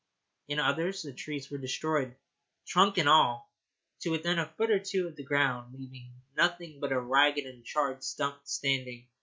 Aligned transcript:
In 0.47 0.59
others 0.59 1.03
the 1.03 1.13
trees 1.13 1.51
were 1.51 1.59
destroyed, 1.59 2.15
trunk 2.65 2.97
and 2.97 3.07
all, 3.07 3.51
to 3.99 4.09
within 4.09 4.39
a 4.39 4.47
foot 4.47 4.71
or 4.71 4.79
two 4.79 5.05
of 5.05 5.15
the 5.15 5.21
ground, 5.21 5.75
leaving 5.75 6.15
nothing 6.35 6.79
but 6.79 6.91
a 6.91 6.99
ragged 6.99 7.45
and 7.45 7.63
charred 7.63 8.03
stump 8.03 8.39
standing. 8.47 9.05